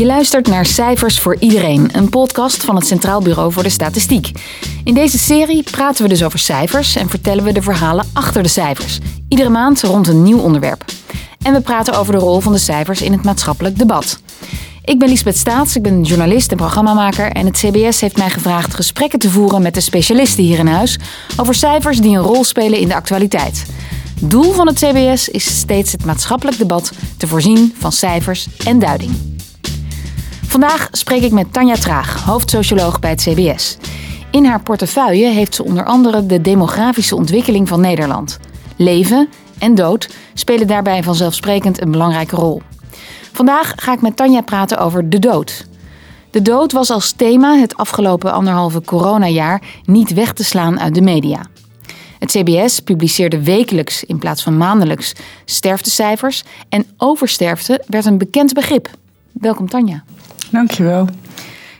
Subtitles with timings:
[0.00, 4.30] Je luistert naar Cijfers voor Iedereen, een podcast van het Centraal Bureau voor de Statistiek.
[4.84, 8.48] In deze serie praten we dus over cijfers en vertellen we de verhalen achter de
[8.48, 8.98] cijfers.
[9.28, 10.84] Iedere maand rond een nieuw onderwerp.
[11.42, 14.20] En we praten over de rol van de cijfers in het maatschappelijk debat.
[14.84, 18.74] Ik ben Lisbeth Staats, ik ben journalist en programmamaker en het CBS heeft mij gevraagd
[18.74, 20.98] gesprekken te voeren met de specialisten hier in huis
[21.36, 23.66] over cijfers die een rol spelen in de actualiteit.
[24.20, 29.29] Doel van het CBS is steeds het maatschappelijk debat te voorzien van cijfers en duiding.
[30.50, 33.76] Vandaag spreek ik met Tanja Traag, hoofdsocioloog bij het CBS.
[34.30, 38.38] In haar portefeuille heeft ze onder andere de demografische ontwikkeling van Nederland.
[38.76, 42.62] Leven en dood spelen daarbij vanzelfsprekend een belangrijke rol.
[43.32, 45.66] Vandaag ga ik met Tanja praten over de dood.
[46.30, 51.02] De dood was als thema het afgelopen anderhalve coronajaar niet weg te slaan uit de
[51.02, 51.46] media.
[52.18, 55.12] Het CBS publiceerde wekelijks in plaats van maandelijks
[55.44, 58.90] sterftecijfers en oversterfte werd een bekend begrip.
[59.32, 60.04] Welkom Tanja.
[60.50, 61.06] Dankjewel.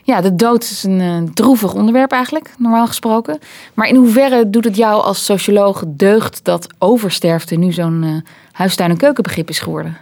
[0.03, 3.39] Ja, de dood is een uh, droevig onderwerp eigenlijk, normaal gesproken.
[3.73, 8.15] Maar in hoeverre doet het jou als socioloog deugd dat oversterfte nu zo'n uh,
[8.51, 9.97] huistuin- en keukenbegrip is geworden?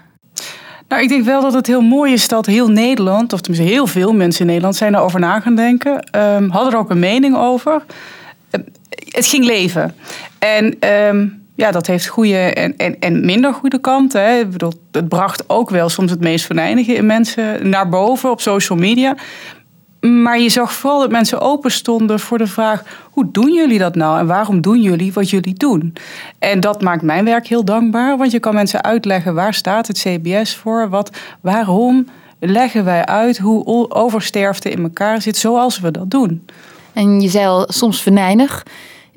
[0.88, 3.88] Nou, ik denk wel dat het heel mooi is dat heel Nederland, of tenminste heel
[3.88, 6.18] veel mensen in Nederland, zijn erover na gaan denken.
[6.18, 7.84] Um, hadden er ook een mening over.
[8.52, 8.62] Uh,
[9.10, 9.96] het ging leven.
[10.40, 14.40] En um, ja, dat heeft goede en, en, en minder goede kanten.
[14.40, 18.42] Ik bedoel, het bracht ook wel soms het meest venijnige in mensen naar boven op
[18.42, 19.16] social media.
[20.00, 23.96] Maar je zag vooral dat mensen open stonden voor de vraag: hoe doen jullie dat
[23.96, 25.94] nou en waarom doen jullie wat jullie doen?
[26.40, 30.00] En dat maakt mijn werk heel dankbaar, want je kan mensen uitleggen waar staat het
[30.00, 32.08] CBS voor, wat, waarom
[32.40, 36.46] leggen wij uit hoe oversterfte in elkaar zit zoals we dat doen.
[36.94, 38.64] En je zei al soms venijnig.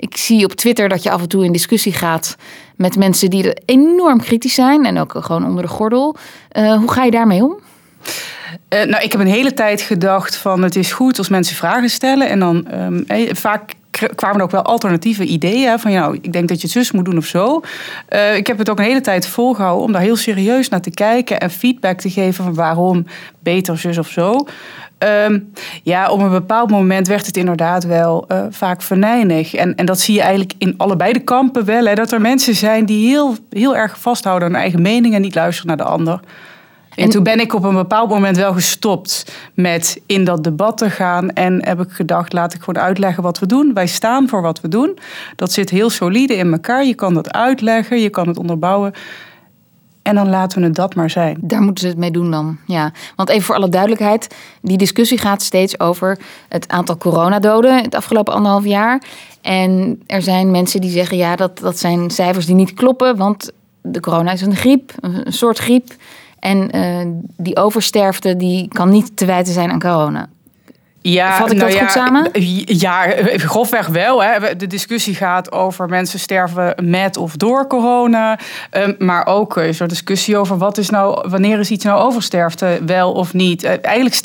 [0.03, 2.36] Ik zie op Twitter dat je af en toe in discussie gaat
[2.77, 6.17] met mensen die er enorm kritisch zijn en ook gewoon onder de gordel.
[6.53, 7.56] Uh, hoe ga je daarmee om?
[8.75, 11.91] Uh, nou, ik heb een hele tijd gedacht van het is goed als mensen vragen
[11.91, 12.28] stellen.
[12.28, 13.73] En dan um, hey, vaak
[14.15, 15.79] kwamen ook wel alternatieve ideeën.
[15.79, 17.61] Van nou, ik denk dat je het zus moet doen of zo.
[18.11, 20.91] Uh, ik heb het ook een hele tijd volgehouden om daar heel serieus naar te
[20.91, 23.07] kijken en feedback te geven van waarom
[23.39, 24.47] beter zus of zo.
[25.27, 29.55] Um, ja, op een bepaald moment werd het inderdaad wel uh, vaak venijnig.
[29.55, 31.85] En, en dat zie je eigenlijk in allebei de kampen wel.
[31.85, 35.20] Hè, dat er mensen zijn die heel, heel erg vasthouden aan hun eigen mening en
[35.20, 36.20] niet luisteren naar de ander.
[36.95, 40.79] En, en toen ben ik op een bepaald moment wel gestopt met in dat debat
[40.79, 41.30] te gaan.
[41.30, 43.75] En heb ik gedacht, laat ik gewoon uitleggen wat we doen.
[43.75, 44.98] Wij staan voor wat we doen.
[45.36, 46.85] Dat zit heel solide in elkaar.
[46.85, 48.92] Je kan dat uitleggen, je kan het onderbouwen.
[50.03, 51.39] En dan laten we het dat maar zijn.
[51.41, 52.58] Daar moeten ze het mee doen dan.
[52.67, 52.92] Ja.
[53.17, 58.35] Want even voor alle duidelijkheid: die discussie gaat steeds over het aantal coronadoden het afgelopen
[58.35, 59.03] anderhalf jaar.
[59.41, 63.17] En er zijn mensen die zeggen: ja, dat, dat zijn cijfers die niet kloppen.
[63.17, 63.51] Want
[63.83, 65.95] de corona is een griep, een soort griep.
[66.42, 70.29] En uh, die oversterfte die kan niet te wijten zijn aan corona.
[71.01, 72.30] Ja, Vat ik nou dat ja, goed samen?
[72.64, 74.23] Ja, grofweg wel.
[74.23, 74.57] Hè.
[74.57, 78.39] De discussie gaat over mensen sterven met of door corona.
[78.70, 82.80] Um, maar ook is er discussie over wat is nou, wanneer is iets nou oversterfte,
[82.86, 83.64] wel of niet.
[83.64, 84.17] Eigenlijk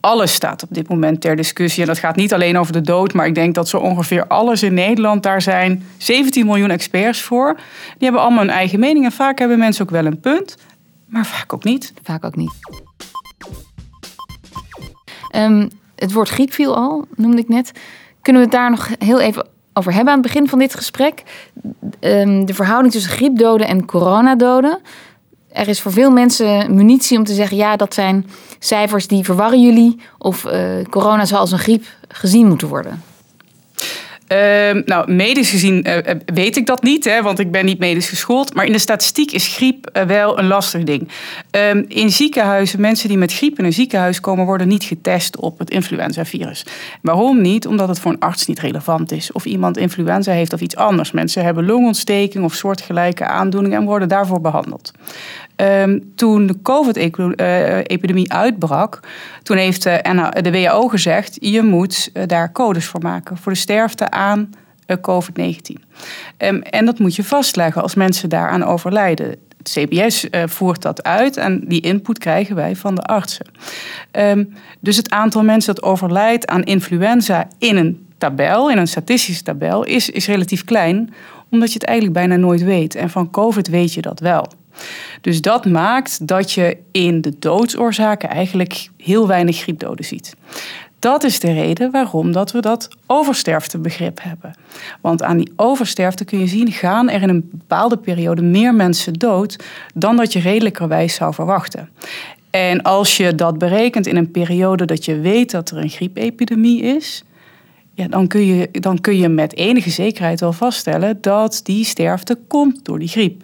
[0.00, 1.82] alles staat op dit moment ter discussie.
[1.82, 4.62] En dat gaat niet alleen over de dood, maar ik denk dat zo ongeveer alles
[4.62, 7.54] in Nederland, daar zijn 17 miljoen experts voor.
[7.54, 9.04] Die hebben allemaal een eigen mening.
[9.04, 10.56] En vaak hebben mensen ook wel een punt,
[11.08, 11.92] maar vaak ook niet.
[12.02, 12.52] Vaak ook niet.
[15.36, 17.72] Um, het woord griep viel al, noemde ik net.
[18.22, 21.22] Kunnen we het daar nog heel even over hebben aan het begin van dit gesprek?
[22.00, 24.78] Um, de verhouding tussen griepdoden en coronadoden.
[25.48, 28.26] Er is voor veel mensen munitie om te zeggen: ja, dat zijn
[28.58, 30.00] cijfers die verwarren jullie.
[30.18, 33.02] Of uh, corona zal als een griep gezien moeten worden.
[34.32, 38.08] Uh, nou, medisch gezien uh, weet ik dat niet, hè, want ik ben niet medisch
[38.08, 38.54] geschoold.
[38.54, 41.08] Maar in de statistiek is griep uh, wel een lastig ding.
[41.50, 45.58] Um, in ziekenhuizen, mensen die met griep in een ziekenhuis komen, worden niet getest op
[45.58, 46.64] het influenzavirus.
[47.02, 47.66] Waarom niet?
[47.66, 49.32] Omdat het voor een arts niet relevant is.
[49.32, 51.10] Of iemand influenza heeft of iets anders.
[51.10, 54.92] Mensen hebben longontsteking of soortgelijke aandoeningen en worden daarvoor behandeld.
[55.60, 59.00] Um, toen de COVID-epidemie uitbrak,
[59.42, 64.50] toen heeft de WHO gezegd: je moet daar codes voor maken voor de sterfte aan
[64.96, 65.82] COVID-19.
[66.38, 69.26] Um, en dat moet je vastleggen als mensen daaraan overlijden.
[69.58, 73.46] Het CBS voert dat uit en die input krijgen wij van de artsen.
[74.12, 79.42] Um, dus het aantal mensen dat overlijdt aan influenza in een tabel, in een statistische
[79.42, 81.14] tabel, is, is relatief klein,
[81.50, 82.94] omdat je het eigenlijk bijna nooit weet.
[82.94, 84.48] En van COVID weet je dat wel.
[85.20, 90.36] Dus dat maakt dat je in de doodsoorzaken eigenlijk heel weinig griepdoden ziet.
[90.98, 94.54] Dat is de reden waarom dat we dat oversterftebegrip hebben.
[95.00, 99.12] Want aan die oversterfte kun je zien, gaan er in een bepaalde periode meer mensen
[99.12, 99.56] dood
[99.94, 101.88] dan dat je redelijkerwijs zou verwachten.
[102.50, 106.82] En als je dat berekent in een periode dat je weet dat er een griepepidemie
[106.82, 107.22] is,
[107.94, 112.38] ja, dan, kun je, dan kun je met enige zekerheid wel vaststellen dat die sterfte
[112.46, 113.42] komt door die griep.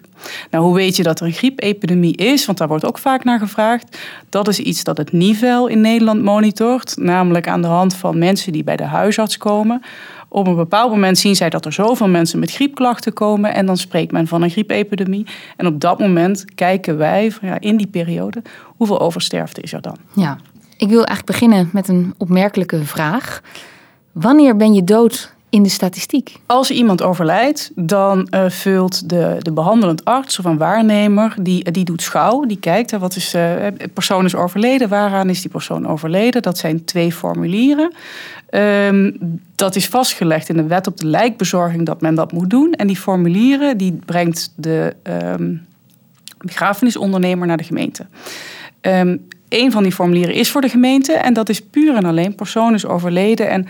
[0.51, 2.45] Nou, hoe weet je dat er een griepepidemie is?
[2.45, 3.97] Want daar wordt ook vaak naar gevraagd.
[4.29, 8.51] Dat is iets dat het NIVEL in Nederland monitort, namelijk aan de hand van mensen
[8.51, 9.81] die bij de huisarts komen.
[10.27, 13.77] Op een bepaald moment zien zij dat er zoveel mensen met griepklachten komen en dan
[13.77, 15.25] spreekt men van een griepepidemie.
[15.57, 19.97] En op dat moment kijken wij ja, in die periode hoeveel oversterfte is er dan.
[20.13, 20.37] Ja,
[20.77, 23.41] ik wil eigenlijk beginnen met een opmerkelijke vraag.
[24.11, 26.35] Wanneer ben je dood in de statistiek?
[26.45, 31.85] Als iemand overlijdt, dan uh, vult de, de behandelend arts of een waarnemer, die, die
[31.85, 33.55] doet schouw, die kijkt, hè, wat is, uh,
[33.93, 36.41] persoon is overleden, waaraan is die persoon overleden?
[36.41, 37.93] Dat zijn twee formulieren.
[38.49, 39.17] Um,
[39.55, 42.73] dat is vastgelegd in de wet op de lijkbezorging dat men dat moet doen.
[42.73, 45.65] En die formulieren die brengt de um,
[46.37, 48.05] begrafenisondernemer naar de gemeente.
[48.81, 52.35] Um, een van die formulieren is voor de gemeente en dat is puur en alleen
[52.35, 53.67] persoon is overleden en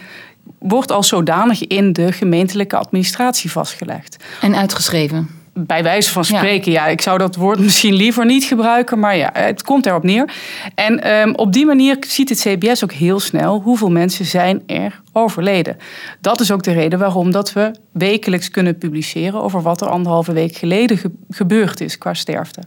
[0.60, 4.24] wordt als zodanig in de gemeentelijke administratie vastgelegd.
[4.42, 5.44] En uitgeschreven?
[5.58, 6.88] Bij wijze van spreken, ja.
[6.88, 10.34] Ik zou dat woord misschien liever niet gebruiken, maar ja, het komt erop neer.
[10.76, 15.02] En um, op die manier ziet het CBS ook heel snel hoeveel mensen zijn er
[15.12, 15.78] overleden.
[16.22, 20.34] Dat is ook de reden waarom dat we wekelijks kunnen publiceren over wat er anderhalve
[20.34, 21.00] week geleden
[21.30, 22.62] gebeurd is qua sterfte.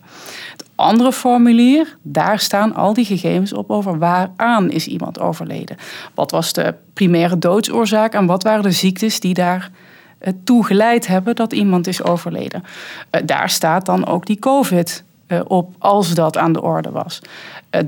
[0.53, 5.77] Het andere formulier, daar staan al die gegevens op over waaraan is iemand overleden.
[6.15, 9.71] Wat was de primaire doodsoorzaak en wat waren de ziektes die daar
[10.19, 12.65] eh, toe geleid hebben dat iemand is overleden.
[13.11, 17.21] Eh, daar staat dan ook die COVID eh, op als dat aan de orde was.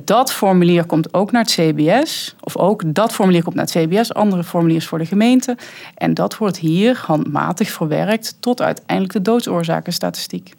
[0.04, 4.14] Dat formulier komt ook naar het CBS, of ook dat formulier komt naar het CBS,
[4.14, 5.56] andere formuliers voor de gemeente.
[5.94, 10.54] En dat wordt hier handmatig verwerkt tot uiteindelijk de doodsoorzakenstatistiek.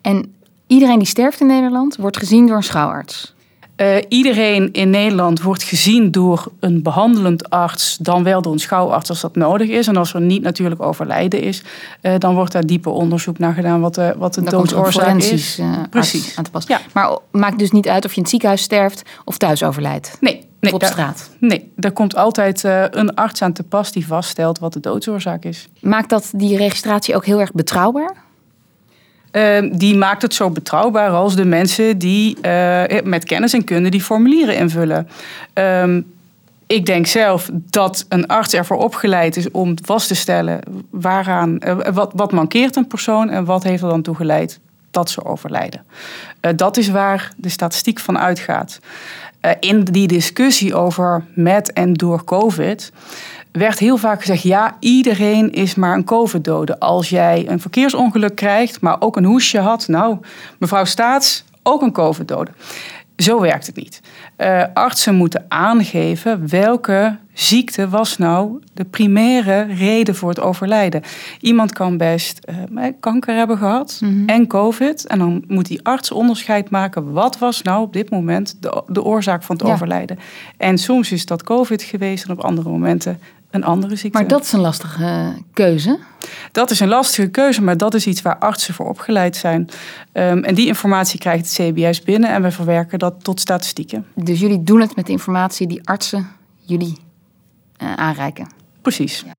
[0.00, 0.34] En
[0.66, 3.34] Iedereen die sterft in Nederland wordt gezien door een schouwarts.
[3.76, 9.08] Uh, iedereen in Nederland wordt gezien door een behandelend arts, dan wel door een schouwarts
[9.08, 9.86] als dat nodig is.
[9.86, 11.62] En als er niet natuurlijk overlijden is,
[12.02, 15.58] uh, dan wordt daar dieper onderzoek naar gedaan wat de, wat de doodsoorzaak is.
[15.58, 16.36] Uh, Precies.
[16.36, 16.74] Aan te passen.
[16.74, 16.80] Ja.
[16.92, 20.16] Maar maakt dus niet uit of je in het ziekenhuis sterft of thuis overlijdt?
[20.20, 20.46] Nee.
[20.60, 21.30] nee op straat?
[21.40, 25.68] nee, er komt altijd een arts aan te pas die vaststelt wat de doodsoorzaak is.
[25.80, 28.24] Maakt dat die registratie ook heel erg betrouwbaar?
[29.36, 33.88] Ehm, die maakt het zo betrouwbaar als de mensen die uh, met kennis en kunde
[33.88, 35.08] die formulieren invullen.
[35.52, 36.00] Ehm,
[36.66, 40.60] ik denk zelf dat een arts ervoor opgeleid is om vast te stellen
[40.90, 44.60] waaraan, uh, wat, wat mankeert een persoon en wat heeft er dan toe geleid
[44.90, 45.84] dat ze overlijden.
[46.56, 48.78] Dat is waar de statistiek van uitgaat.
[49.60, 52.92] in die discussie over met en door COVID
[53.56, 56.80] werd heel vaak gezegd: ja, iedereen is maar een COVID-dode.
[56.80, 60.18] Als jij een verkeersongeluk krijgt, maar ook een hoesje had, nou,
[60.58, 62.50] mevrouw Staats, ook een COVID-dode.
[63.16, 64.00] Zo werkt het niet.
[64.38, 71.02] Uh, artsen moeten aangeven welke ziekte was nou de primaire reden voor het overlijden.
[71.40, 74.28] Iemand kan best uh, kanker hebben gehad mm-hmm.
[74.28, 75.06] en COVID.
[75.06, 77.12] En dan moet die arts onderscheid maken.
[77.12, 79.72] Wat was nou op dit moment de, de oorzaak van het ja.
[79.72, 80.18] overlijden?
[80.56, 83.20] En soms is dat COVID geweest en op andere momenten
[83.56, 84.18] een andere ziekte.
[84.18, 85.98] Maar dat is een lastige keuze.
[86.52, 89.68] Dat is een lastige keuze, maar dat is iets waar artsen voor opgeleid zijn.
[90.12, 94.06] Um, en die informatie krijgt het CBS binnen en we verwerken dat tot statistieken.
[94.14, 96.28] Dus jullie doen het met de informatie die artsen
[96.60, 96.98] jullie
[97.82, 98.48] uh, aanreiken?
[98.82, 99.24] Precies.
[99.26, 99.32] Ja.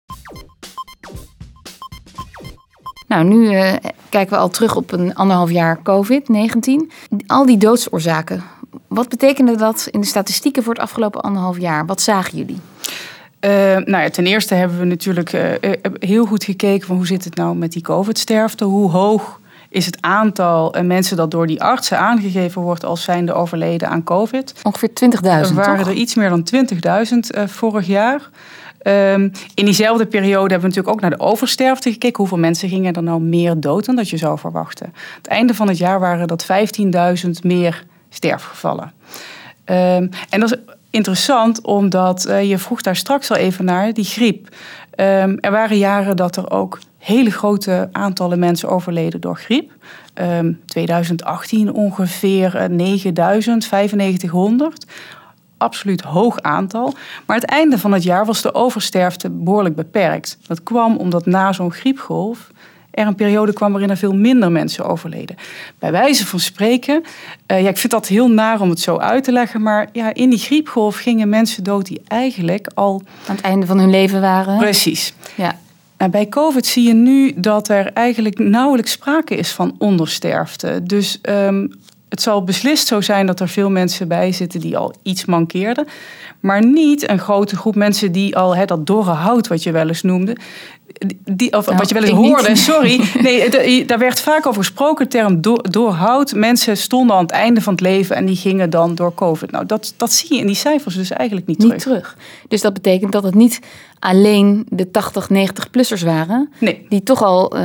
[3.07, 3.74] Nou, nu uh,
[4.09, 6.93] kijken we al terug op een anderhalf jaar COVID-19.
[7.27, 8.43] Al die doodsoorzaken,
[8.88, 11.86] wat betekende dat in de statistieken voor het afgelopen anderhalf jaar?
[11.86, 12.59] Wat zagen jullie?
[13.41, 13.51] Uh,
[13.86, 15.41] nou ja, ten eerste hebben we natuurlijk uh,
[16.00, 18.63] heel goed gekeken van hoe zit het nou met die COVID-sterfte.
[18.63, 19.39] Hoe hoog
[19.70, 24.53] is het aantal mensen dat door die artsen aangegeven wordt als zijnde overleden aan COVID?
[24.63, 25.22] Ongeveer 20.000.
[25.22, 25.88] Er waren toch?
[25.88, 26.48] er iets meer dan
[27.38, 28.29] 20.000 vorig jaar.
[28.84, 32.17] Um, in diezelfde periode hebben we natuurlijk ook naar de oversterfte gekeken.
[32.17, 34.94] Hoeveel mensen gingen er nou meer dood dan dat je zou verwachten?
[35.17, 36.46] Het einde van het jaar waren dat
[37.25, 38.94] 15.000 meer sterfgevallen.
[39.65, 40.58] Um, en dat is
[40.89, 44.48] interessant, omdat uh, je vroeg daar straks al even naar, die griep.
[45.00, 49.72] Um, er waren jaren dat er ook hele grote aantallen mensen overleden door griep.
[50.13, 54.86] Um, 2018 ongeveer 9000, 9500.
[55.58, 56.94] Absoluut hoog aantal.
[57.25, 60.38] Maar het einde van het jaar was de oversterfte behoorlijk beperkt.
[60.48, 62.51] Dat kwam omdat na zo'n griepgolf
[62.98, 65.36] er een periode kwam waarin er veel minder mensen overleden.
[65.80, 67.04] Bij wijze van spreken,
[67.51, 70.13] uh, ja, ik vind dat heel naar om het zo uit te leggen, maar ja,
[70.13, 74.22] in die griepgolf gingen mensen dood die eigenlijk al aan het einde van hun leven
[74.22, 74.58] waren.
[74.58, 75.13] Precies.
[75.36, 75.60] Ja.
[75.98, 80.80] En bij COVID zie je nu dat er eigenlijk nauwelijks sprake is van ondersterfte.
[80.84, 81.72] Dus um,
[82.10, 85.88] het zal beslist zo zijn dat er veel mensen bij zitten die al iets mankeerden.
[86.39, 89.88] Maar niet een grote groep mensen die al hè, dat dorre hout, wat je wel
[89.88, 90.38] eens noemde.
[91.32, 92.58] Die, of Nou, wat je wel eens hoorde, niet.
[92.58, 93.01] sorry.
[93.22, 96.34] Nee, de- daar werd vaak over gesproken, de term do- door hout.
[96.34, 99.51] Mensen stonden aan het einde van het leven en die gingen dan door COVID.
[99.51, 101.84] Nou, dat, dat zie je in die cijfers dus eigenlijk niet, Niet terug.
[101.84, 102.18] terug.
[102.48, 103.60] Dus dat betekent dat het niet
[104.00, 106.50] alleen de 80, 90-plussers waren...
[106.60, 106.86] Nee.
[106.89, 107.62] die toch al eh,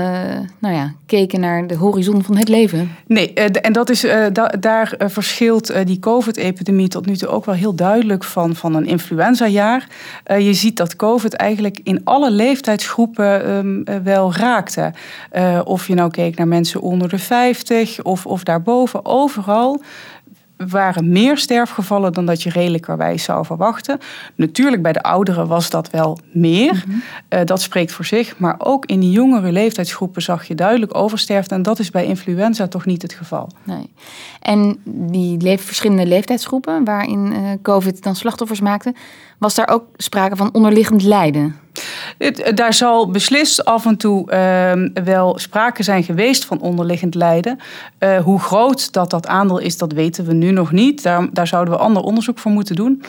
[0.59, 2.91] nou ja, keken naar de horizon van het leven.
[3.07, 7.17] Nee, eh, en dat is, eh, da- daar eh, verschilt eh, die COVID-epidemie tot nu
[7.17, 9.87] toe ook wel heel duidelijk van, van een influenzajaar.
[10.25, 14.93] Eh, je ziet dat COVID eigenlijk in alle leeftijdsgroepen ehm, eh, wel raakte.
[15.31, 19.83] Eh, of je nou keek naar mensen onder de 50 of, of daarboven, overal
[20.69, 23.99] waren meer sterfgevallen dan dat je redelijkerwijs zou verwachten.
[24.35, 26.85] Natuurlijk bij de ouderen was dat wel meer.
[27.29, 28.39] Eh, dat spreekt voor zich.
[28.39, 31.55] Maar ook in die jongere leeftijdsgroepen zag je duidelijk oversterfte.
[31.55, 33.49] En dat is bij influenza toch niet het geval.
[33.63, 33.91] Nee.
[34.41, 38.95] En die le- verschillende leeftijdsgroepen waarin COVID dan slachtoffers maakte...
[39.39, 41.57] was daar ook sprake van onderliggend lijden?
[42.19, 47.59] Eh, daar zal beslist af en toe ehm, wel sprake zijn geweest van onderliggend lijden.
[47.99, 51.03] Eh, hoe groot dat dat aandeel is, dat weten we nu nog niet.
[51.03, 53.03] Daar, daar zouden we ander onderzoek voor moeten doen.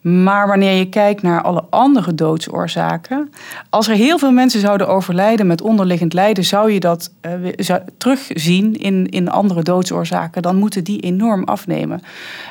[0.00, 3.32] Maar wanneer je kijkt naar alle andere doodsoorzaken.
[3.70, 7.10] Als er heel veel mensen zouden overlijden met onderliggend lijden, zou je dat
[7.56, 10.42] zou- terugzien in, in andere doodsoorzaken.
[10.42, 12.02] Dan moeten die enorm afnemen.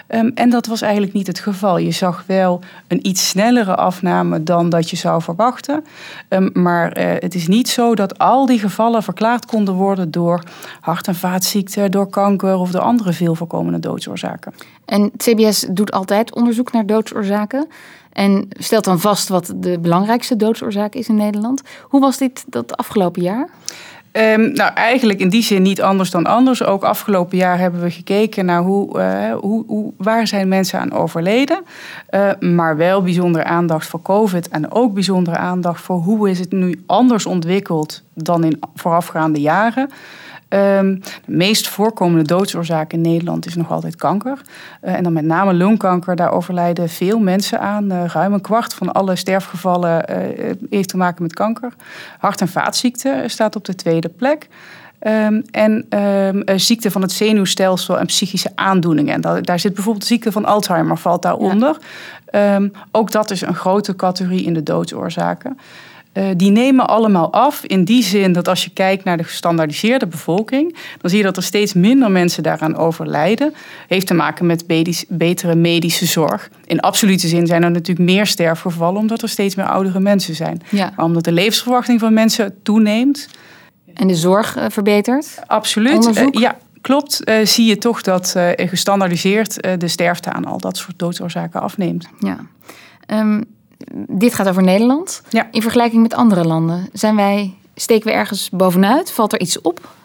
[0.07, 1.77] Ehm, en dat was eigenlijk niet het geval.
[1.77, 5.68] Je zag wel een iets snellere afname dan dat je zou verwachten.
[6.27, 10.43] Ehm, maar eh, het is niet zo dat al die gevallen verklaard konden worden door
[10.79, 14.53] hart- en vaatziekten, door kanker of door andere veel voorkomende doodsoorzaken.
[14.85, 17.67] En CBS doet altijd onderzoek naar doodsoorzaken...
[18.13, 21.61] en stelt dan vast wat de belangrijkste doodsoorzaak is in Nederland.
[21.83, 23.49] Hoe was dit dat afgelopen jaar?
[24.11, 26.63] Ehm, nou, eigenlijk in die zin niet anders dan anders.
[26.63, 30.91] Ook afgelopen jaar hebben we gekeken naar hoe, eh, hoe, hoe, waar zijn mensen aan
[30.91, 31.63] overleden.
[32.09, 34.49] Eh, maar wel bijzondere aandacht voor COVID.
[34.49, 39.89] En ook bijzondere aandacht voor hoe is het nu anders ontwikkeld dan in voorafgaande jaren.
[40.49, 44.41] Ehm, de meest voorkomende doodsoorzaak in Nederland is nog altijd kanker.
[44.81, 46.15] Eh, en dan met name longkanker.
[46.15, 47.91] Daar overlijden veel mensen aan.
[47.91, 51.73] Eh, ruim een kwart van alle sterfgevallen eh, heeft te maken met kanker.
[52.19, 54.47] Hart- en vaatziekten staat op de tweede plek.
[54.99, 59.13] Ehm, en ehm, eh, ziekte van het zenuwstelsel en psychische aandoeningen.
[59.13, 61.77] En daar, daar zit bijvoorbeeld de ziekte van Alzheimer valt daaronder.
[62.25, 65.57] Ehm, ook dat is een grote categorie in de doodsoorzaken.
[66.11, 70.07] Eh, die nemen allemaal af in die zin dat als je kijkt naar de gestandaardiseerde
[70.07, 73.53] bevolking, dan zie je dat er steeds minder mensen daaraan overlijden.
[73.87, 76.49] Heeft te maken met medisch- betere medische zorg.
[76.65, 80.61] In absolute zin zijn er natuurlijk meer sterfgevallen omdat er steeds meer oudere mensen zijn.
[80.69, 80.93] Ja.
[80.95, 83.27] Maar omdat de levensverwachting van mensen toeneemt,
[83.93, 85.39] En de zorg eh, verbeterd?
[85.47, 86.15] absoluut.
[86.17, 87.21] Eh, ja, klopt.
[87.43, 92.07] zie je toch dat eh, gestandaardiseerd de sterfte aan al dat soort doodsoorzaken afneemt.
[92.19, 92.37] Ja.
[93.05, 93.41] Ehm,
[94.07, 95.21] dit gaat over Nederland.
[95.29, 95.47] Ja.
[95.51, 99.11] In vergelijking met andere landen, zijn wij, steken we ergens bovenuit?
[99.11, 99.97] Valt er iets op?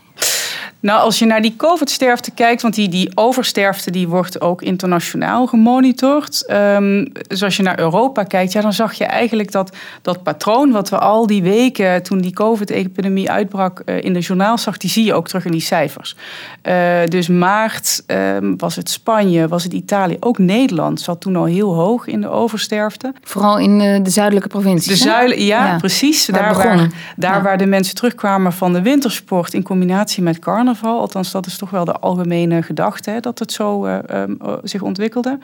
[0.84, 5.46] Nou, als je naar die COVID-sterfte kijkt, want die, die oversterfte die wordt ook internationaal
[5.46, 6.46] gemonitord.
[6.46, 10.70] Ehm, dus als je naar Europa kijkt, ja, dan zag je eigenlijk dat, dat patroon
[10.70, 14.90] wat we al die weken toen die COVID-epidemie uitbrak eh, in de journaal zag, die
[14.90, 16.16] zie je ook terug in die cijfers.
[16.62, 16.74] Eh,
[17.08, 21.74] dus maart ehm, was het Spanje, was het Italië, ook Nederland zat toen al heel
[21.74, 23.12] hoog in de oversterfte.
[23.22, 25.00] Vooral in eh, de zuidelijke provincies.
[25.00, 25.14] De hè?
[25.14, 25.76] zuilen, ja, Ja.
[25.76, 26.28] precies.
[26.28, 27.42] Waar daar waar, daar Ja.
[27.42, 30.72] waar de mensen terugkwamen van de wintersport in combinatie met carnaval.
[30.83, 34.52] Althans, dat is toch wel de algemene gedachte, hè, dat het zo eh, ehm, eh,
[34.62, 35.38] zich ontwikkelde.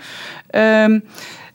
[0.51, 0.99] Ehm,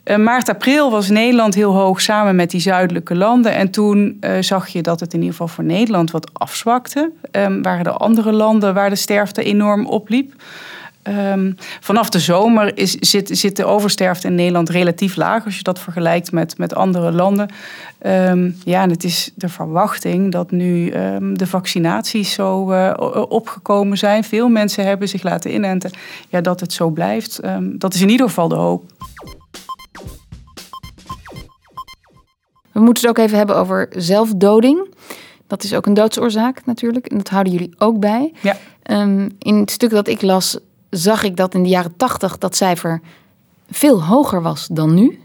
[0.03, 3.55] eh, maart, april was Nederland heel hoog samen met die zuidelijke landen.
[3.55, 7.11] En toen zag je dat het in ieder geval voor Nederland wat afzwakte.
[7.31, 10.33] Ehm, waren er andere landen waar de sterfte enorm opliep.
[11.05, 15.63] Ehm, vanaf de zomer is, zit, zit de oversterfte in Nederland relatief laag als je
[15.63, 17.49] dat vergelijkt met, met andere landen.
[17.97, 22.93] Ehm, ja, en het is de verwachting dat nu ehm, de vaccinaties zo eh,
[23.29, 24.23] opgekomen zijn.
[24.23, 25.91] Veel mensen hebben zich laten inenten.
[26.29, 27.39] Ja, dat het zo blijft.
[27.63, 28.83] Dat is in ieder geval de hoop.
[32.71, 34.87] We moeten het ook even hebben over zelfdoding.
[35.47, 37.05] Dat is ook een doodsoorzaak natuurlijk.
[37.07, 38.33] En dat houden jullie ook bij.
[38.41, 38.57] Ja.
[39.39, 40.57] In het stuk dat ik las,
[40.97, 43.01] zag ik dat in de jaren tachtig dat cijfer
[43.69, 45.19] veel hoger was dan nu.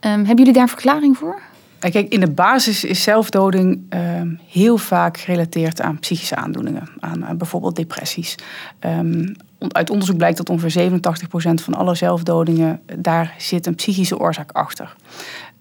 [0.00, 1.40] Ehm, hebben jullie daar een verklaring voor?
[1.78, 7.36] En Kijk, in de basis is zelfdoding ehm, heel vaak gerelateerd aan psychische aandoeningen, aan,
[7.38, 8.34] bijvoorbeeld depressies.
[8.78, 9.34] Ehm,
[9.68, 14.96] uit onderzoek blijkt dat ongeveer 87% van alle zelfdodingen, daar zit een psychische oorzaak achter.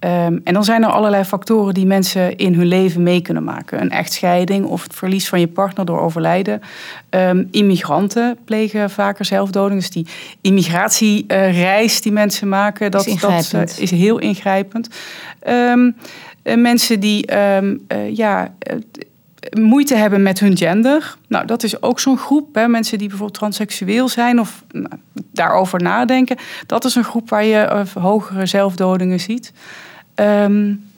[0.04, 3.82] Ehm, en dan zijn er allerlei factoren die mensen in hun leven mee kunnen maken.
[3.82, 6.62] Een echtscheiding of het verlies van je partner door overlijden.
[7.10, 9.80] Um, immigranten plegen vaker zelfdoding.
[9.80, 10.08] Dus die
[10.42, 14.88] immigratiereis die mensen maken, dat is, dat, uh, is heel ingrijpend.
[15.48, 15.96] Um,
[16.44, 17.32] mensen die
[18.12, 18.54] ja,
[19.60, 21.16] moeite hebben met hun gender.
[21.28, 22.56] Nou, dat is ook zo'n groep.
[22.56, 22.68] Hè.
[22.68, 24.96] Mensen die bijvoorbeeld transseksueel zijn of nou,
[25.32, 26.38] daarover nadenken.
[26.66, 29.54] Dat is een groep waar je hogere zelfdodingen ziet.
[30.16, 30.92] Um,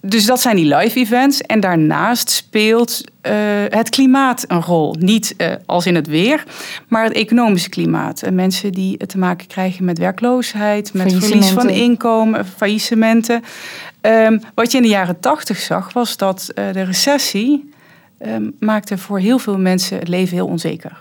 [0.00, 1.40] dus dat zijn die live events.
[1.40, 3.32] En daarnaast speelt uh,
[3.68, 4.96] het klimaat een rol.
[4.98, 6.44] Niet uh, als in het weer,
[6.88, 8.22] maar het economische klimaat.
[8.22, 13.42] En mensen die te maken krijgen met werkloosheid, met verlies van inkomen, faillissementen.
[14.00, 17.72] Um, wat je in de jaren tachtig zag, was dat uh, de recessie
[18.26, 21.00] um, maakte voor heel veel mensen het leven heel onzeker.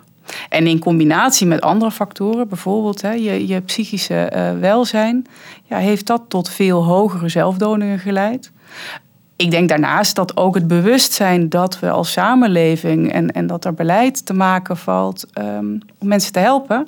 [0.49, 5.25] En in combinatie met andere factoren, bijvoorbeeld hè, je, je psychische uh, welzijn,
[5.63, 8.51] ja, heeft dat tot veel hogere zelfdodingen geleid.
[9.35, 13.73] Ik denk daarnaast dat ook het bewustzijn dat we als samenleving en, en dat er
[13.73, 16.87] beleid te maken valt um, om mensen te helpen,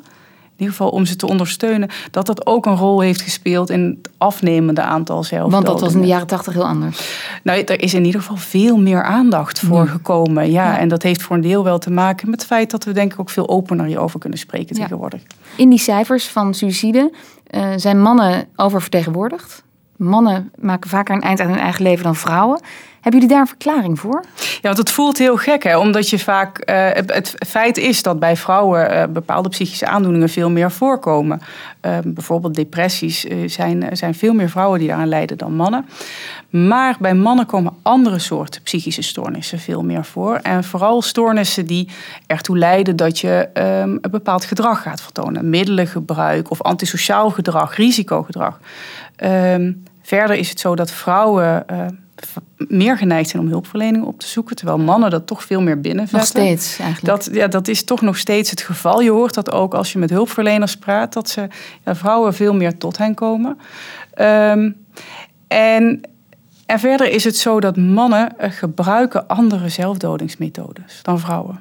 [0.63, 4.11] ieder geval om ze te ondersteunen, dat dat ook een rol heeft gespeeld in het
[4.17, 5.65] afnemende aantal zelfdodingen.
[5.65, 7.09] Want dat was in de jaren tachtig heel anders.
[7.43, 10.51] Nou, er is in ieder geval veel meer aandacht voor gekomen.
[10.51, 12.91] Ja, en dat heeft voor een deel wel te maken met het feit dat we
[12.91, 14.81] denk ik ook veel opener hierover kunnen spreken ja.
[14.81, 15.21] tegenwoordig.
[15.55, 17.11] In die cijfers van suïcide
[17.49, 19.63] uh, zijn mannen oververtegenwoordigd.
[19.95, 22.61] Mannen maken vaker een eind aan hun eigen leven dan vrouwen.
[22.93, 24.23] Hebben jullie daar een verklaring voor?
[24.63, 25.77] Ja, want het voelt heel gek, hè?
[25.77, 26.69] omdat je vaak.
[26.69, 31.41] Uh, het feit is dat bij vrouwen uh, bepaalde psychische aandoeningen veel meer voorkomen.
[31.81, 35.85] Uh, bijvoorbeeld depressies zijn, zijn veel meer vrouwen die daaraan lijden dan mannen.
[36.49, 40.35] Maar bij mannen komen andere soorten psychische stoornissen veel meer voor.
[40.35, 41.89] En vooral stoornissen die
[42.27, 43.63] ertoe leiden dat je um,
[44.01, 45.49] een bepaald gedrag gaat vertonen.
[45.49, 48.59] Middelengebruik of antisociaal gedrag, risicogedrag.
[49.23, 51.65] Um, verder is het zo dat vrouwen
[52.57, 56.17] meer geneigd zijn om hulpverlening op te zoeken, terwijl mannen dat toch veel meer binnenvetten.
[56.19, 57.23] Nog steeds eigenlijk.
[57.23, 59.01] Dat, ja, dat is toch nog steeds het geval.
[59.01, 61.47] Je hoort dat ook als je met hulpverleners praat, dat ze,
[61.85, 63.57] ja, vrouwen veel meer tot hen komen.
[64.21, 64.75] Um,
[65.47, 66.01] en,
[66.65, 71.59] en verder is het zo dat mannen gebruiken andere zelfdodingsmethodes dan vrouwen.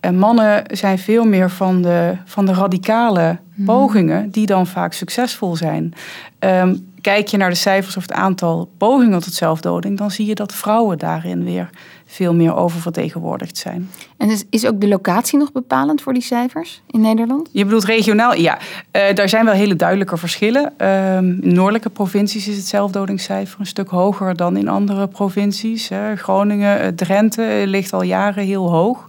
[0.00, 3.64] En mannen zijn veel meer van de, van de radicale mhm.
[3.64, 5.94] pogingen, die dan vaak succesvol zijn.
[6.38, 10.34] Um, kijk je naar de cijfers of het aantal pogingen tot zelfdoding, dan zie je
[10.34, 11.70] dat vrouwen daarin weer
[12.06, 13.90] veel meer oververtegenwoordigd zijn.
[14.16, 17.48] En is, is ook de locatie nog bepalend voor die cijfers in Nederland?
[17.52, 18.34] Je bedoelt regionaal?
[18.34, 18.58] Ja,
[18.92, 20.72] uh, daar zijn wel hele duidelijke verschillen.
[20.78, 25.90] Uh, in noordelijke provincies is het zelfdodingscijfer een stuk hoger dan in andere provincies.
[26.14, 29.04] Groningen, eh, Drenthe ligt al jaren heel hoog.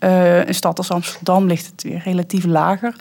[0.00, 2.94] Uh, een stad als Amsterdam ligt het weer relatief lager.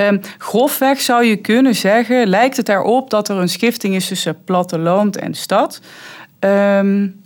[0.00, 4.44] Um, grofweg zou je kunnen zeggen, lijkt het erop dat er een schifting is tussen
[4.44, 5.80] platteland en stad.
[6.40, 7.22] Um,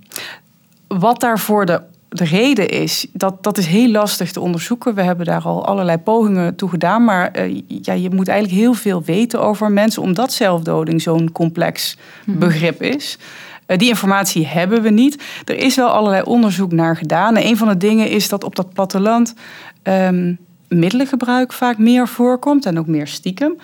[0.88, 4.94] wat daarvoor de, de reden is, dat, dat is heel lastig te onderzoeken.
[4.94, 7.04] We hebben daar al allerlei pogingen toe gedaan.
[7.04, 11.96] Maar uh, ja, je moet eigenlijk heel veel weten over mensen, omdat zelfdoding zo'n complex
[12.24, 12.38] mhm.
[12.38, 13.18] begrip is.
[13.66, 15.22] Uh, die informatie hebben we niet.
[15.44, 17.36] Er is wel allerlei onderzoek naar gedaan.
[17.36, 19.34] En een van de dingen is dat op dat platteland
[19.82, 20.38] um,
[20.78, 23.56] middelengebruik vaak meer voorkomt en ook meer stiekem.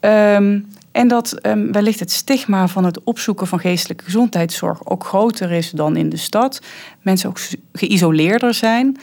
[0.00, 5.50] Um, en dat um, wellicht het stigma van het opzoeken van geestelijke gezondheidszorg ook groter
[5.50, 6.62] is dan in de stad.
[7.02, 7.38] Mensen ook
[7.72, 8.96] geïsoleerder zijn.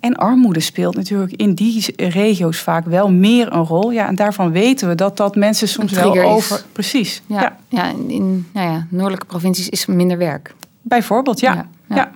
[0.00, 3.90] En armoede speelt natuurlijk in die regio's vaak wel meer een rol.
[3.90, 6.56] Ja, en daarvan weten we dat dat mensen soms wel over.
[6.56, 6.64] Is.
[6.72, 7.22] Precies.
[7.26, 7.56] Ja, ja.
[7.68, 10.54] ja in nou ja, noordelijke provincies is minder werk.
[10.82, 11.54] Bijvoorbeeld, ja.
[11.54, 12.10] ja, ja.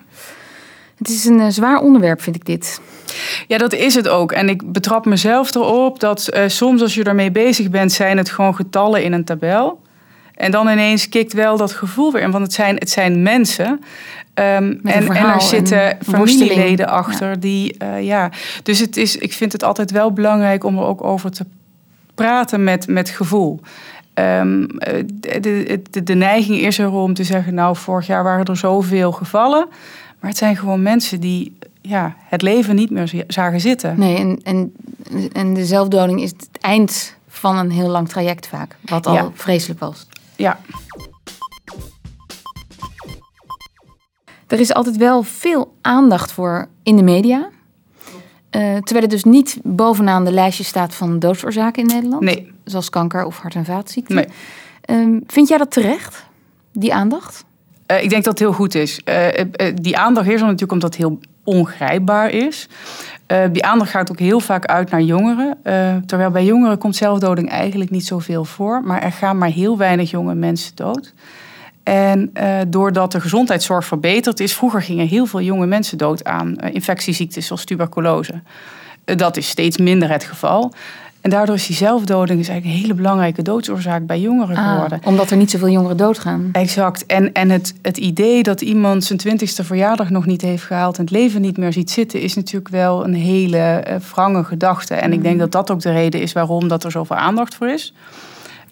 [0.99, 2.81] Het is een uh, zwaar onderwerp, vind ik dit.
[3.47, 4.33] Ja, dat is het ook.
[4.33, 8.31] En ik betrap mezelf erop dat uh, soms als je ermee bezig bent, zijn het
[8.31, 9.83] gewoon getallen in een tabel.
[10.35, 12.31] En dan ineens kikt wel dat gevoel weer in.
[12.31, 13.67] Want het zijn, het zijn mensen.
[13.67, 17.37] Um, en, en er zitten familieleden achter ja.
[17.37, 18.31] die, uh, ja.
[18.63, 21.45] Dus het is, ik vind het altijd wel belangrijk om er ook over te
[22.15, 23.61] praten met, met gevoel.
[24.15, 24.67] Um,
[25.05, 29.13] de, de, de, neiging is er om te zeggen, nou, vorig jaar waren er zoveel
[29.13, 29.69] gevallen.
[30.25, 33.99] Maar het zijn gewoon mensen die ja, het leven niet meer zagen zitten.
[33.99, 34.75] Nee, en, en,
[35.33, 38.77] en de zelfdoding is het eind van een heel lang traject vaak.
[38.81, 40.07] Wat al vreselijk was.
[40.37, 40.59] Ja.
[44.47, 47.39] Er is altijd wel veel aandacht voor in de media.
[47.39, 47.51] Uh,
[48.61, 52.23] terwijl het dus niet bovenaan de lijstje staat van doodsoorzaken in Nederland.
[52.23, 52.53] Nee.
[52.65, 54.15] Zoals kanker of hart- en vaatziekten.
[54.15, 54.27] Nee.
[55.07, 56.25] Uh, vind jij dat terecht,
[56.73, 57.45] die aandacht?
[57.87, 59.01] Uh, ik denk dat het heel goed is.
[59.75, 62.69] die aandacht is er natuurlijk omdat het heel ongrijpbaar is.
[63.53, 65.59] Die aandacht gaat ook heel vaak uit naar jongeren.
[66.07, 68.83] Terwijl bij jongeren komt zelfdoding eigenlijk niet zoveel voor.
[68.85, 71.15] Maar er gaan maar heel weinig jonge mensen dood.
[71.83, 72.33] En
[72.69, 77.65] doordat de gezondheidszorg verbeterd is, vroeger gingen heel veel jonge mensen dood aan infectieziektes zoals
[77.65, 78.43] tuberculose.
[79.05, 80.73] dat is steeds minder het geval.
[81.25, 85.01] En daardoor is die zelfdoding is eigenlijk een hele belangrijke doodsoorzaak bij jongeren ah, geworden.
[85.05, 86.49] omdat er niet zoveel jongeren doodgaan.
[86.53, 87.07] Exact.
[87.07, 91.05] En, en het, het idee dat iemand zijn twintigste verjaardag nog niet heeft gehaald en
[91.05, 94.95] het leven niet meer ziet zitten, is natuurlijk wel een hele uh, wrange gedachte.
[94.95, 95.41] En ik denk mm.
[95.41, 97.95] dat dat ook de reden is waarom dat er zoveel aandacht voor is.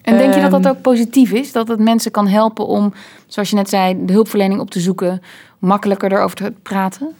[0.01, 1.51] En denk je dat dat ehm, ook positief is?
[1.51, 2.93] Dat het mensen kan helpen om,
[3.27, 5.21] zoals je net zei, de hulpverlening op te zoeken,
[5.59, 7.15] makkelijker erover te praten?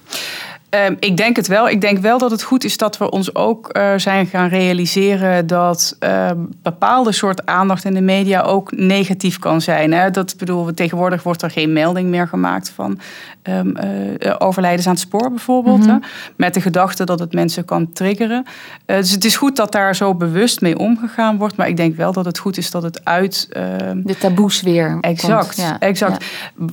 [0.76, 1.70] Um, ik denk het wel.
[1.70, 5.48] Ik denk wel dat het goed is dat we ons ook uh, zijn gaan realiseren
[5.48, 6.32] dat uh,
[6.62, 9.94] bepaalde soort aandacht in de media ook negatief kan zijn.
[9.94, 10.12] Hè?
[10.12, 13.00] Dat bedoel, tegenwoordig wordt er geen melding meer gemaakt van
[13.44, 15.80] um, uh, overlijdens aan het spoor bijvoorbeeld.
[15.80, 16.04] Mm -hmm.
[16.36, 18.46] Met de gedachte dat het mensen kan triggeren.
[18.86, 21.56] dus het is goed dat daar zo bewust mee omgegaan wordt.
[21.56, 23.48] Maar ik denk wel dat het goed is dat het uit.
[23.96, 24.98] de taboes weer.
[25.02, 25.58] Exact.
[25.58, 25.80] Ja.
[25.80, 26.26] exact.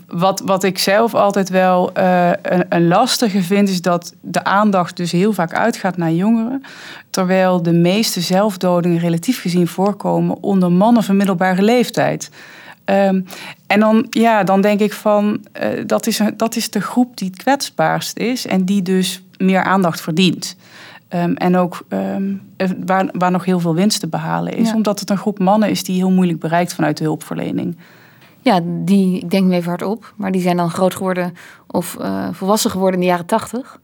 [0.07, 4.97] Wat, wat ik zelf altijd wel een, een lastige vind, is dat dat de aandacht
[4.97, 6.63] dus heel vaak uitgaat naar jongeren.
[7.11, 12.31] Terwijl de meeste zelfdodingen relatief gezien voorkomen onder mannen van middelbare leeftijd.
[12.85, 13.25] Um,
[13.67, 17.17] en dan, ja, dan denk ik van, uh, dat, is een, dat is de groep
[17.17, 20.57] die het kwetsbaarst is en die dus meer aandacht verdient.
[21.15, 22.43] Um, en ook um,
[22.87, 24.75] waar, waar nog heel veel winst te behalen is, ja.
[24.75, 27.77] omdat het een groep mannen is die heel moeilijk bereikt vanuit de hulpverlening.
[28.43, 31.35] Ja, die, ik denk nu even hardop, maar die zijn dan groot geworden
[31.67, 33.81] of uh, volwassen geworden in de jaren tachtig.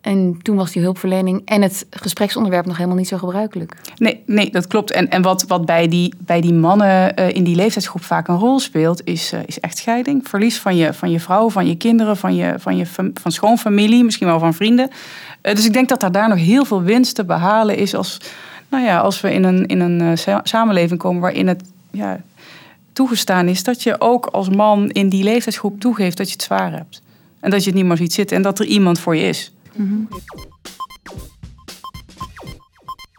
[0.00, 3.76] En toen was die hulpverlening en het gespreksonderwerp nog helemaal niet zo gebruikelijk.
[3.96, 4.90] Nee, nee dat klopt.
[4.90, 8.38] En, en wat, wat bij, die, bij die mannen uh, in die leeftijdsgroep vaak een
[8.38, 10.28] rol speelt, is, uh, is echtscheiding.
[10.28, 14.04] Verlies van je, van je vrouw, van je kinderen, van je, van je van schoonfamilie,
[14.04, 14.90] misschien wel van vrienden.
[15.40, 18.20] Dus ik denk dat er daar nog heel veel winst te behalen is als,
[18.68, 22.20] nou ja, als we in een, in een samenleving komen waarin het ja,
[22.96, 26.72] toegestaan is dat je ook als man in die leeftijdsgroep toegeeft dat je het zwaar
[26.72, 27.02] hebt.
[27.40, 29.52] En dat je het niet meer ziet zitten en dat er iemand voor je is.
[29.72, 30.08] -hmm.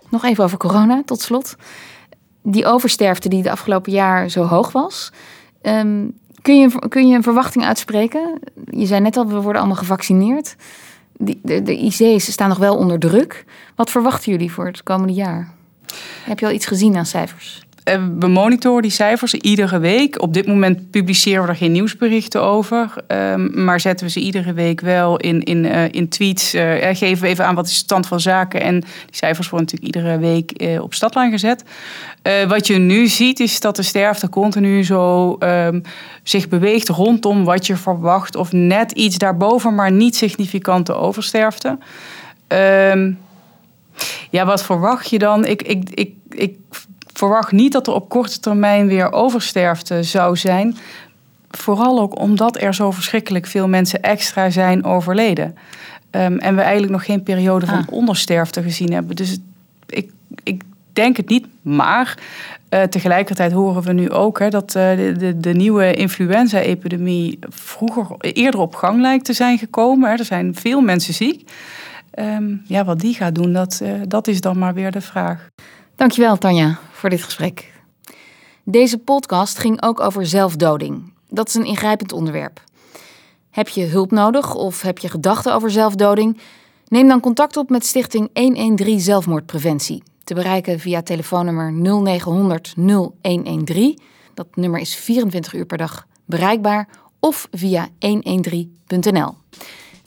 [0.10, 1.56] Nog even over corona, tot slot.
[2.42, 5.12] Die oversterfte die de afgelopen jaar zo hoog was.
[5.62, 8.40] Um, kun, je, kun je een verwachting uitspreken?
[8.70, 10.56] Je zei net al, we worden allemaal gevaccineerd.
[11.18, 13.46] De, de IC's staan nog wel onder druk.
[13.76, 15.54] Wat verwachten jullie voor het komende jaar?
[16.24, 17.67] Heb je al iets gezien aan cijfers?
[17.88, 20.22] Eh, we monitoren die cijfers iedere week.
[20.22, 22.94] Op dit moment publiceren we er geen nieuwsberichten over.
[23.08, 26.56] Um, maar zetten we ze iedere week wel in, in, uh, in tweets.
[26.56, 28.62] Uh, geven we even aan wat is de stand van zaken.
[28.62, 31.64] En die cijfers worden natuurlijk iedere week op stadlijn gezet.
[32.48, 35.82] wat je nu ziet is dat de sterfte continu zo um,
[36.24, 38.36] zich beweegt rondom wat je verwacht.
[38.36, 41.78] Of net iets daarboven, maar niet significante oversterfte.
[42.48, 43.20] Um,
[44.30, 45.46] ja, wat verwacht je dan?
[45.46, 46.56] Ik, ik, ik, ik
[47.18, 50.78] verwacht niet dat er op korte termijn weer oversterfte zou zijn.
[51.50, 55.56] Vooral ook omdat er zo verschrikkelijk veel mensen extra zijn overleden.
[56.12, 57.94] Um, en we eigenlijk nog geen periode van ah.
[57.94, 59.16] ondersterfte gezien hebben.
[59.16, 59.38] Dus
[59.88, 60.12] ik,
[60.44, 60.62] ik
[60.94, 61.46] denk het niet.
[61.62, 62.18] Maar
[62.70, 68.16] uh, tegelijkertijd horen we nu ook hè, dat uh, de, de, de, nieuwe influenza-epidemie vroeger
[68.20, 70.10] eerder op gang lijkt te zijn gekomen.
[70.10, 70.16] Hè.
[70.16, 71.50] Er zijn veel mensen ziek.
[72.20, 75.50] Um, ja, wat die gaat doen, dat, uh, dat is dan maar weer de vraag.
[75.98, 77.74] Dankjewel, Tanja, voor dit gesprek.
[78.64, 81.14] Deze podcast ging ook over zelfdoding.
[81.30, 82.64] Dat is een ingrijpend onderwerp.
[83.50, 86.40] Heb je hulp nodig of heb je gedachten over zelfdoding?
[86.88, 90.04] Neem dan contact op met Stichting 113 Zelfmoordpreventie.
[90.24, 94.00] Te bereiken via telefoonnummer 0900 0113.
[94.34, 96.88] Dat nummer is 24 uur per dag bereikbaar
[97.20, 99.34] of via 113.nl.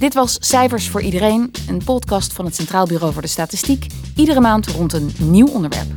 [0.01, 3.87] Dit was Cijfers voor Iedereen, een podcast van het Centraal Bureau voor de Statistiek.
[4.17, 5.89] Iedere maand rond een nieuw onderwerp.